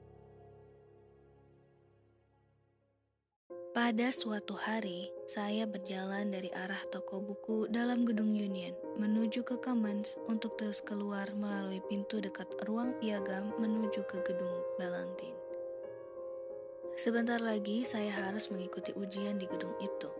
[3.79, 10.19] Pada suatu hari, saya berjalan dari arah toko buku dalam gedung Union menuju ke Commons
[10.27, 15.38] untuk terus keluar melalui pintu dekat ruang piagam menuju ke gedung Balantin.
[16.99, 20.11] Sebentar lagi saya harus mengikuti ujian di gedung itu.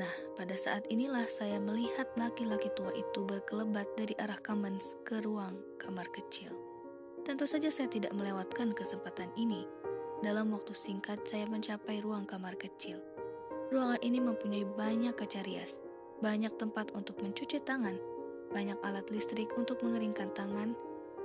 [0.00, 5.60] Nah, pada saat inilah saya melihat laki-laki tua itu berkelebat dari arah Commons ke ruang
[5.76, 6.48] kamar kecil.
[7.20, 9.68] Tentu saja saya tidak melewatkan kesempatan ini.
[10.24, 12.96] Dalam waktu singkat, saya mencapai ruang kamar kecil.
[13.68, 15.84] Ruangan ini mempunyai banyak kaca rias,
[16.24, 18.00] banyak tempat untuk mencuci tangan,
[18.56, 20.72] banyak alat listrik untuk mengeringkan tangan,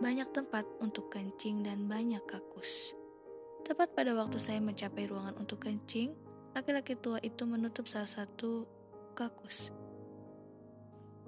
[0.03, 2.91] banyak tempat untuk kencing, dan banyak kakus.
[3.65, 6.13] Tepat pada waktu saya mencapai ruangan untuk kencing,
[6.53, 8.65] laki-laki tua itu menutup salah satu
[9.17, 9.71] kakus.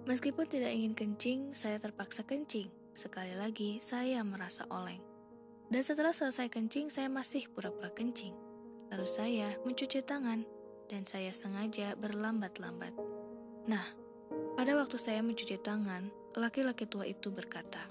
[0.10, 2.70] Meskipun tidak ingin kencing, saya terpaksa kencing.
[2.98, 5.02] Sekali lagi, saya merasa oleng.
[5.70, 8.34] Dan setelah selesai kencing, saya masih pura-pura kencing.
[8.90, 10.42] Lalu saya mencuci tangan,
[10.90, 12.98] dan saya sengaja berlambat-lambat.
[13.70, 13.86] Nah,
[14.58, 17.86] pada waktu saya mencuci tangan, laki-laki tua itu berkata,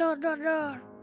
[0.00, 0.93] Dor, dor, dor.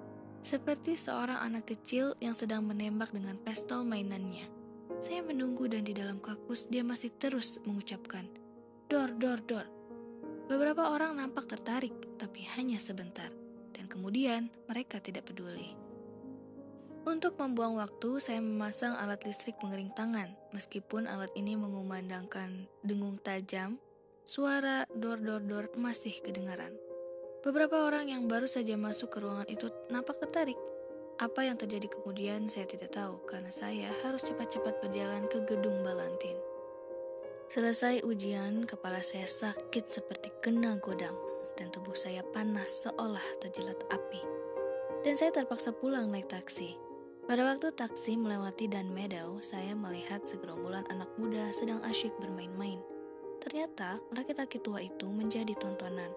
[0.41, 4.49] Seperti seorang anak kecil yang sedang menembak dengan pistol mainannya.
[4.97, 8.25] Saya menunggu dan di dalam kakus dia masih terus mengucapkan,
[8.89, 9.69] Dor, dor, dor.
[10.51, 13.31] Beberapa orang nampak tertarik, tapi hanya sebentar,
[13.71, 15.77] dan kemudian mereka tidak peduli.
[17.07, 20.37] Untuk membuang waktu, saya memasang alat listrik pengering tangan.
[20.53, 23.81] Meskipun alat ini mengumandangkan dengung tajam,
[24.21, 26.75] suara dor-dor-dor masih kedengaran.
[27.41, 30.61] Beberapa orang yang baru saja masuk ke ruangan itu nampak tertarik.
[31.17, 36.37] Apa yang terjadi kemudian saya tidak tahu karena saya harus cepat-cepat berjalan ke gedung Balantin.
[37.49, 41.17] Selesai ujian, kepala saya sakit seperti kena godam
[41.57, 44.21] dan tubuh saya panas seolah terjelat api.
[45.01, 46.77] Dan saya terpaksa pulang naik taksi.
[47.25, 52.77] Pada waktu taksi melewati Dan Meadow, saya melihat segerombolan anak muda sedang asyik bermain-main.
[53.41, 56.13] Ternyata laki-laki tua itu menjadi tontonan.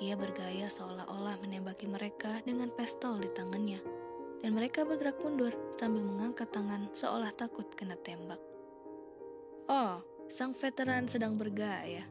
[0.00, 3.84] Dia bergaya seolah-olah menembaki mereka dengan pistol di tangannya.
[4.40, 8.40] Dan mereka bergerak mundur sambil mengangkat tangan seolah takut kena tembak.
[9.68, 12.06] Oh, Sang veteran sedang bergaya,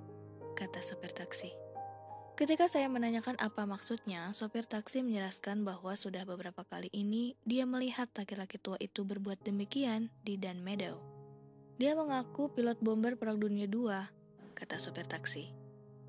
[0.51, 1.55] kata sopir taksi.
[2.35, 8.11] Ketika saya menanyakan apa maksudnya, sopir taksi menjelaskan bahwa sudah beberapa kali ini dia melihat
[8.11, 10.99] laki-laki tua itu berbuat demikian di Dan Meadow.
[11.79, 13.87] Dia mengaku pilot bomber Perang Dunia II,
[14.51, 15.58] kata sopir taksi.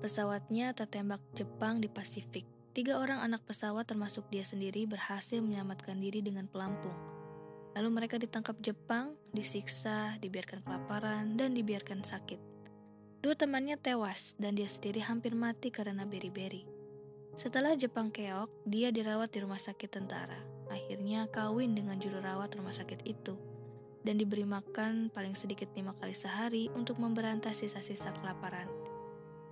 [0.01, 2.41] Pesawatnya tertembak Jepang di Pasifik.
[2.73, 6.97] Tiga orang anak pesawat termasuk dia sendiri berhasil menyelamatkan diri dengan pelampung.
[7.77, 12.41] Lalu mereka ditangkap Jepang, disiksa, dibiarkan kelaparan, dan dibiarkan sakit.
[13.21, 16.65] Dua temannya tewas dan dia sendiri hampir mati karena beri-beri.
[17.37, 20.41] Setelah Jepang keok, dia dirawat di rumah sakit tentara.
[20.73, 23.37] Akhirnya kawin dengan juru rawat rumah sakit itu
[24.01, 28.65] dan diberi makan paling sedikit lima kali sehari untuk memberantas sisa-sisa kelaparan.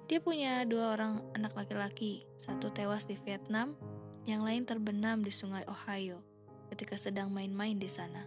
[0.10, 3.78] Dia punya dua orang anak laki-laki, satu tewas di Vietnam,
[4.26, 6.26] yang lain terbenam di sungai Ohio
[6.74, 8.26] ketika sedang main-main di sana.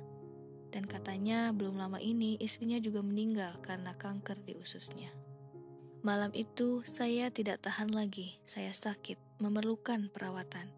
[0.71, 5.11] Dan katanya belum lama ini istrinya juga meninggal karena kanker di ususnya.
[6.07, 10.71] Malam itu saya tidak tahan lagi, saya sakit, memerlukan perawatan.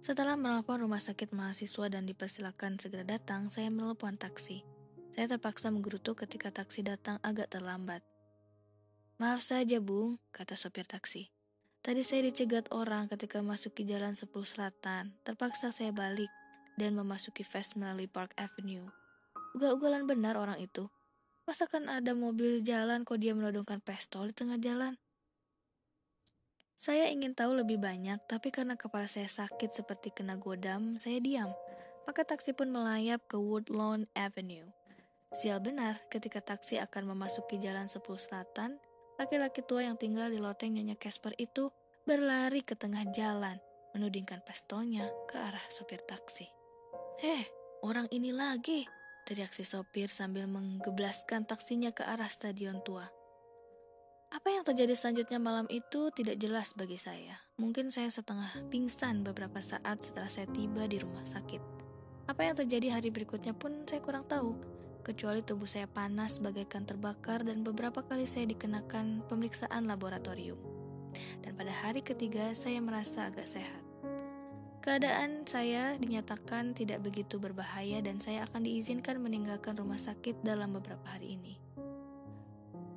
[0.00, 4.64] Setelah menelpon rumah sakit mahasiswa dan dipersilakan segera datang, saya menelpon taksi.
[5.12, 8.00] Saya terpaksa menggerutu ketika taksi datang agak terlambat.
[9.16, 11.32] Maaf saja, Bung, kata sopir taksi.
[11.80, 15.16] Tadi saya dicegat orang ketika masuk ke jalan 10 selatan.
[15.24, 16.28] Terpaksa saya balik
[16.76, 18.84] dan memasuki Fast melalui Park Avenue.
[19.56, 20.92] Ugal-ugalan benar orang itu.
[21.48, 25.00] Masa kan ada mobil jalan kok dia menodongkan pistol di tengah jalan?
[26.76, 31.56] Saya ingin tahu lebih banyak, tapi karena kepala saya sakit seperti kena godam, saya diam.
[32.04, 34.68] Maka taksi pun melayap ke Woodlawn Avenue.
[35.32, 38.76] Sial benar, ketika taksi akan memasuki jalan 10 selatan,
[39.16, 41.72] laki-laki tua yang tinggal di loteng Nyonya Casper itu
[42.04, 43.58] berlari ke tengah jalan,
[43.96, 46.46] menudingkan pistolnya ke arah sopir taksi.
[47.20, 47.44] Heh,
[47.80, 48.84] orang ini lagi,
[49.24, 53.08] teriak si sopir sambil menggeblaskan taksinya ke arah stadion tua.
[54.30, 57.40] Apa yang terjadi selanjutnya malam itu tidak jelas bagi saya.
[57.56, 61.62] Mungkin saya setengah pingsan beberapa saat setelah saya tiba di rumah sakit.
[62.26, 64.58] Apa yang terjadi hari berikutnya pun saya kurang tahu,
[65.06, 70.58] kecuali tubuh saya panas bagaikan terbakar dan beberapa kali saya dikenakan pemeriksaan laboratorium.
[71.46, 73.86] Dan pada hari ketiga saya merasa agak sehat.
[74.82, 81.06] Keadaan saya dinyatakan tidak begitu berbahaya dan saya akan diizinkan meninggalkan rumah sakit dalam beberapa
[81.06, 81.54] hari ini.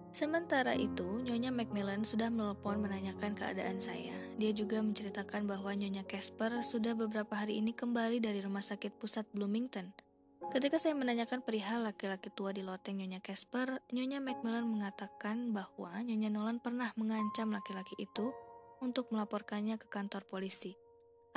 [0.10, 4.18] Sementara itu, Nyonya Macmillan sudah melepon menanyakan keadaan saya.
[4.42, 9.30] Dia juga menceritakan bahwa Nyonya Casper sudah beberapa hari ini kembali dari rumah sakit pusat
[9.30, 10.09] Bloomington.
[10.50, 16.34] Ketika saya menanyakan perihal laki-laki tua di loteng Nyonya Casper, Nyonya Macmillan mengatakan bahwa Nyonya
[16.34, 18.34] Nolan pernah mengancam laki-laki itu
[18.82, 20.74] untuk melaporkannya ke kantor polisi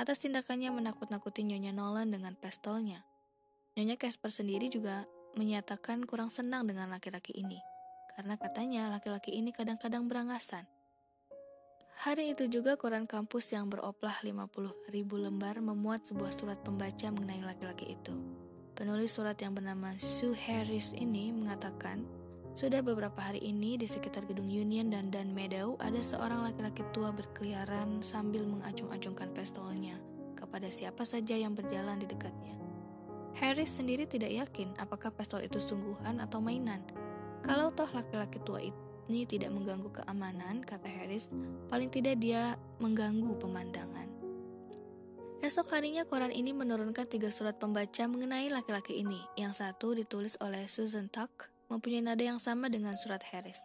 [0.01, 3.05] atas tindakannya menakut-nakuti Nyonya Nolan dengan pistolnya.
[3.77, 5.05] Nyonya Casper sendiri juga
[5.37, 7.61] menyatakan kurang senang dengan laki-laki ini,
[8.17, 10.65] karena katanya laki-laki ini kadang-kadang berangasan.
[12.01, 17.45] Hari itu juga koran kampus yang beroplah 50 ribu lembar memuat sebuah surat pembaca mengenai
[17.45, 18.42] laki-laki itu.
[18.73, 22.09] Penulis surat yang bernama Sue Harris ini mengatakan,
[22.57, 27.13] sudah beberapa hari ini di sekitar gedung Union dan Dan Meadow ada seorang laki-laki tua
[27.13, 30.01] berkeliaran sambil mengacung-acungkan pistolnya
[30.33, 32.57] kepada siapa saja yang berjalan di dekatnya.
[33.37, 36.81] Harris sendiri tidak yakin apakah pistol itu sungguhan atau mainan.
[37.45, 41.29] Kalau toh laki-laki tua ini tidak mengganggu keamanan, kata Harris.
[41.69, 44.12] Paling tidak dia mengganggu pemandangan.
[45.43, 49.19] Esok harinya koran ini menurunkan tiga surat pembaca mengenai laki-laki ini.
[49.35, 53.59] Yang satu ditulis oleh Susan Tuck, mempunyai nada yang sama dengan surat Harris.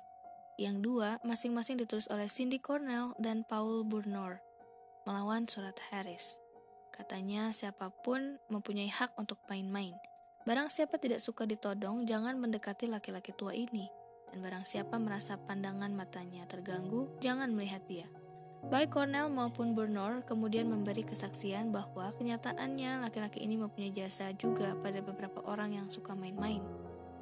[0.59, 4.43] Yang dua masing-masing ditulis oleh Cindy Cornell dan Paul Burnor,
[5.07, 6.43] melawan surat Harris.
[6.91, 9.95] Katanya siapa pun mempunyai hak untuk main-main.
[10.51, 13.87] Barang siapa tidak suka ditodong, jangan mendekati laki-laki tua ini
[14.35, 18.11] dan barang siapa merasa pandangan matanya terganggu, jangan melihat dia.
[18.67, 24.99] Baik Cornell maupun Bernard kemudian memberi kesaksian bahwa kenyataannya laki-laki ini mempunyai jasa juga pada
[24.99, 26.61] beberapa orang yang suka main-main.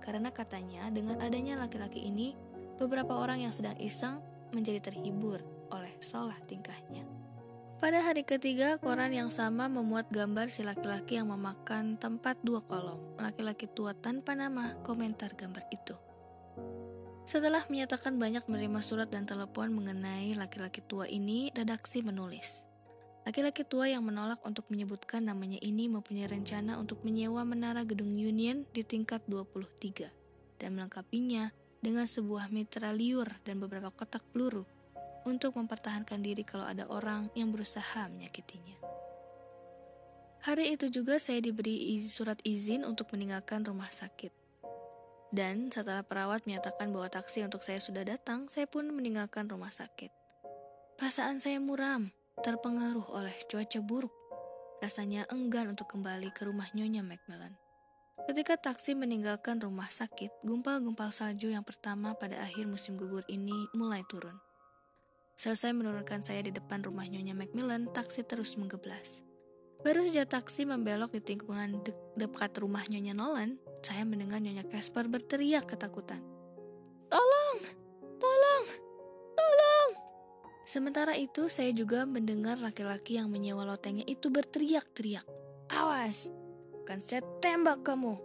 [0.00, 2.32] Karena katanya dengan adanya laki-laki ini,
[2.80, 4.24] beberapa orang yang sedang iseng
[4.56, 7.04] menjadi terhibur oleh solah tingkahnya.
[7.76, 12.96] Pada hari ketiga, koran yang sama memuat gambar si laki-laki yang memakan tempat dua kolom.
[13.20, 16.05] Laki-laki tua tanpa nama komentar gambar itu.
[17.26, 22.62] Setelah menyatakan banyak menerima surat dan telepon mengenai laki-laki tua ini, redaksi menulis.
[23.26, 28.62] Laki-laki tua yang menolak untuk menyebutkan namanya ini mempunyai rencana untuk menyewa menara gedung Union
[28.70, 30.06] di tingkat 23
[30.62, 31.50] dan melengkapinya
[31.82, 34.62] dengan sebuah mitraliur dan beberapa kotak peluru
[35.26, 38.78] untuk mempertahankan diri kalau ada orang yang berusaha menyakitinya.
[40.46, 44.45] Hari itu juga saya diberi surat izin untuk meninggalkan rumah sakit.
[45.34, 50.14] Dan setelah perawat menyatakan bahwa taksi untuk saya sudah datang, saya pun meninggalkan rumah sakit.
[50.96, 54.14] Perasaan saya muram, terpengaruh oleh cuaca buruk.
[54.78, 57.58] Rasanya enggan untuk kembali ke rumah Nyonya Macmillan.
[58.26, 64.06] Ketika taksi meninggalkan rumah sakit, gumpal-gumpal salju yang pertama pada akhir musim gugur ini mulai
[64.08, 64.34] turun.
[65.36, 69.25] Selesai menurunkan saya di depan rumah Nyonya Macmillan, taksi terus menggeblas.
[69.84, 75.04] Baru saja taksi membelok di tikungan de dekat rumah Nyonya Nolan, saya mendengar Nyonya Casper
[75.04, 76.24] berteriak ketakutan.
[77.12, 77.58] Tolong!
[78.16, 78.64] Tolong!
[79.36, 79.90] Tolong!
[80.64, 85.28] Sementara itu, saya juga mendengar laki-laki yang menyewa lotengnya itu berteriak-teriak.
[85.68, 86.32] Awas!
[86.82, 88.16] Akan saya tembak kamu!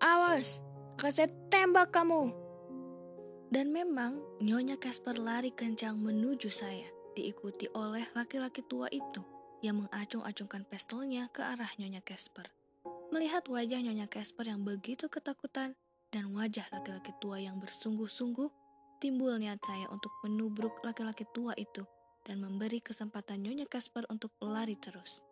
[0.00, 0.64] Awas!
[0.96, 2.32] Akan saya tembak kamu!
[3.52, 10.62] Dan memang, Nyonya Casper lari kencang menuju saya, diikuti oleh laki-laki tua itu yang mengacung-acungkan
[10.68, 12.46] pistolnya ke arah Nyonya Casper.
[13.10, 15.74] Melihat wajah Nyonya Casper yang begitu ketakutan
[16.08, 18.48] dan wajah laki-laki tua yang bersungguh-sungguh,
[19.02, 21.84] timbul niat saya untuk menubruk laki-laki tua itu
[22.24, 25.24] dan memberi kesempatan Nyonya Casper untuk lari terus.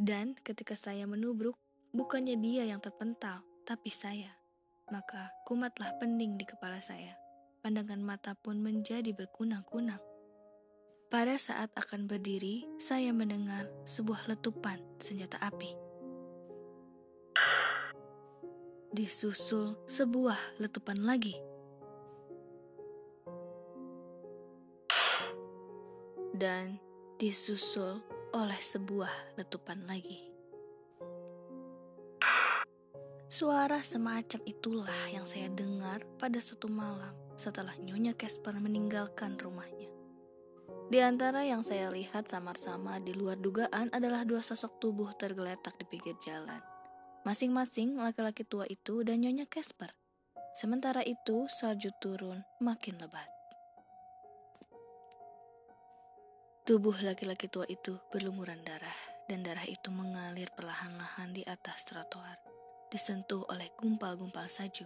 [0.00, 1.54] Dan ketika saya menubruk,
[1.92, 4.34] bukannya dia yang terpental, tapi saya.
[4.90, 7.14] Maka kumatlah pening di kepala saya.
[7.62, 10.11] Pandangan mata pun menjadi berkunang-kunang.
[11.12, 15.76] Pada saat akan berdiri, saya mendengar sebuah letupan senjata api.
[18.96, 21.36] Disusul sebuah letupan lagi.
[26.32, 26.80] Dan
[27.20, 28.00] disusul
[28.32, 30.32] oleh sebuah letupan lagi.
[33.28, 39.91] Suara semacam itulah yang saya dengar pada suatu malam setelah Nyonya Casper meninggalkan rumahnya.
[40.92, 45.88] Di antara yang saya lihat samar-samar di luar dugaan adalah dua sosok tubuh tergeletak di
[45.88, 46.60] pinggir jalan.
[47.24, 49.88] Masing-masing laki-laki tua itu dan Nyonya Casper.
[50.52, 53.24] Sementara itu, salju turun makin lebat.
[56.68, 58.98] Tubuh laki-laki tua itu berlumuran darah,
[59.32, 62.36] dan darah itu mengalir perlahan-lahan di atas trotoar,
[62.92, 64.84] disentuh oleh gumpal-gumpal salju.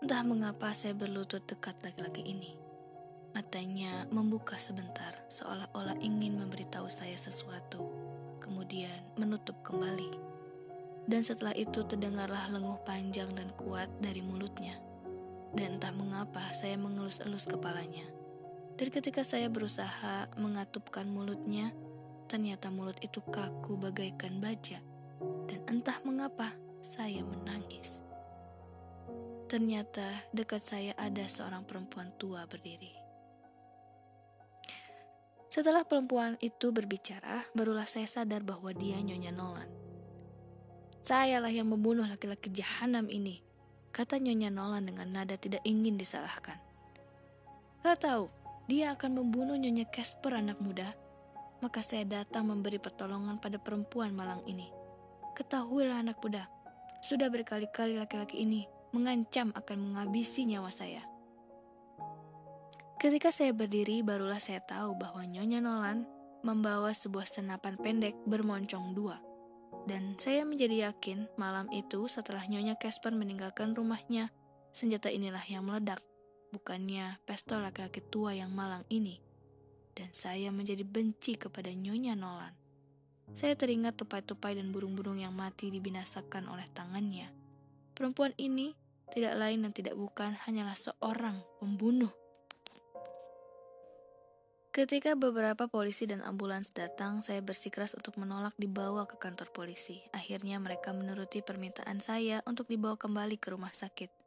[0.00, 2.71] Entah mengapa saya berlutut dekat laki-laki ini.
[3.32, 7.80] Matanya membuka sebentar, seolah-olah ingin memberitahu saya sesuatu,
[8.44, 10.12] kemudian menutup kembali.
[11.08, 14.76] Dan setelah itu terdengarlah lenguh panjang dan kuat dari mulutnya.
[15.56, 18.04] Dan entah mengapa saya mengelus-elus kepalanya.
[18.76, 21.72] Dan ketika saya berusaha mengatupkan mulutnya,
[22.28, 24.84] ternyata mulut itu kaku bagaikan baja.
[25.48, 26.52] Dan entah mengapa
[26.84, 28.04] saya menangis.
[29.48, 33.01] Ternyata dekat saya ada seorang perempuan tua berdiri.
[35.52, 39.68] Setelah perempuan itu berbicara, barulah saya sadar bahwa dia Nyonya Nolan.
[41.04, 43.44] Sayalah yang membunuh laki-laki jahanam ini,
[43.92, 46.56] kata Nyonya Nolan dengan nada tidak ingin disalahkan.
[47.84, 48.24] Kau tahu,
[48.64, 50.96] dia akan membunuh Nyonya Casper anak muda,
[51.60, 54.72] maka saya datang memberi pertolongan pada perempuan malang ini.
[55.36, 56.48] Ketahuilah anak muda,
[57.04, 58.64] sudah berkali-kali laki-laki ini
[58.96, 61.11] mengancam akan menghabisi nyawa saya.
[63.02, 66.06] Ketika saya berdiri, barulah saya tahu bahwa Nyonya Nolan
[66.46, 69.18] membawa sebuah senapan pendek bermoncong dua.
[69.90, 74.30] Dan saya menjadi yakin malam itu setelah Nyonya Casper meninggalkan rumahnya,
[74.70, 75.98] senjata inilah yang meledak
[76.54, 79.18] bukannya pestol laki-laki tua yang malang ini.
[79.98, 82.54] Dan saya menjadi benci kepada Nyonya Nolan.
[83.34, 87.34] Saya teringat tupai-tupai dan burung-burung yang mati dibinasakan oleh tangannya.
[87.98, 88.78] Perempuan ini
[89.10, 92.21] tidak lain dan tidak bukan hanyalah seorang pembunuh.
[94.72, 100.00] Ketika beberapa polisi dan ambulans datang, saya bersikeras untuk menolak dibawa ke kantor polisi.
[100.16, 104.22] Akhirnya mereka menuruti permintaan saya untuk dibawa kembali ke rumah sakit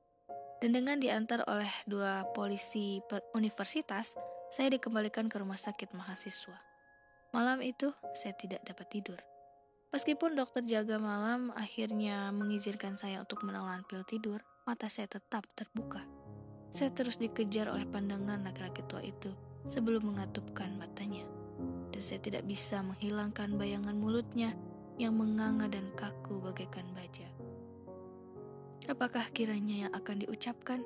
[0.66, 2.98] dan dengan diantar oleh dua polisi
[3.36, 4.16] universitas,
[4.50, 6.58] saya dikembalikan ke rumah sakit mahasiswa.
[7.36, 9.20] Malam itu, saya tidak dapat tidur.
[9.92, 16.04] Meskipun dokter jaga malam akhirnya mengizinkan saya untuk menelan pil tidur, mata saya tetap terbuka.
[16.74, 19.32] Saya terus dikejar oleh pandangan laki-laki tua itu
[19.66, 21.26] sebelum mengatupkan matanya.
[21.92, 24.54] Dan saya tidak bisa menghilangkan bayangan mulutnya
[24.96, 27.28] yang menganga dan kaku bagaikan baja.
[28.86, 30.86] Apakah kiranya yang akan diucapkan?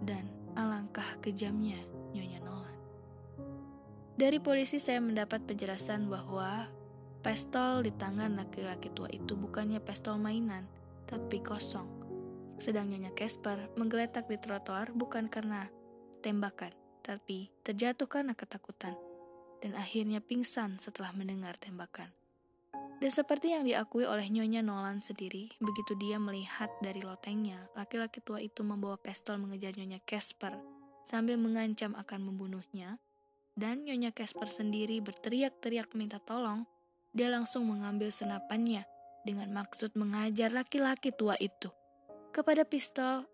[0.00, 1.78] Dan alangkah kejamnya
[2.14, 2.78] Nyonya Nolan.
[4.16, 6.68] Dari polisi saya mendapat penjelasan bahwa
[7.20, 10.64] pistol di tangan laki-laki tua itu bukannya pistol mainan,
[11.04, 11.88] tapi kosong.
[12.60, 15.68] Sedang Nyonya Casper menggeletak di trotoar bukan karena
[16.20, 18.94] tembakan, tapi terjatuh karena ketakutan
[19.60, 22.12] dan akhirnya pingsan setelah mendengar tembakan.
[23.00, 28.44] Dan seperti yang diakui oleh Nyonya Nolan sendiri, begitu dia melihat dari lotengnya, laki-laki tua
[28.44, 30.52] itu membawa pistol mengejar Nyonya Casper
[31.00, 33.00] sambil mengancam akan membunuhnya,
[33.56, 36.68] dan Nyonya Casper sendiri berteriak-teriak minta tolong,
[37.16, 38.84] dia langsung mengambil senapannya
[39.24, 41.72] dengan maksud mengajar laki-laki tua itu.
[42.36, 43.24] Kepada pistol,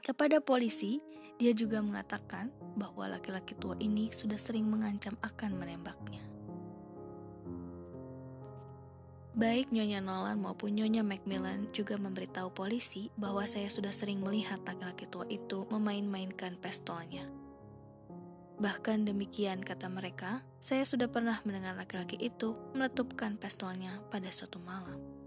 [0.00, 1.02] kepada polisi,
[1.38, 6.22] dia juga mengatakan bahwa laki-laki tua ini sudah sering mengancam akan menembaknya.
[9.38, 15.06] Baik Nyonya Nolan maupun Nyonya Macmillan juga memberitahu polisi bahwa saya sudah sering melihat laki-laki
[15.06, 17.22] tua itu memain-mainkan pistolnya.
[18.58, 25.17] Bahkan demikian kata mereka, saya sudah pernah mendengar laki-laki itu meletupkan pistolnya pada suatu malam.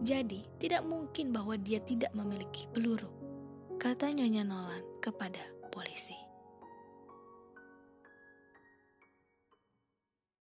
[0.00, 3.08] Jadi, tidak mungkin bahwa dia tidak memiliki peluru,
[3.80, 5.40] kata Nyonya Nolan kepada
[5.72, 6.29] polisi.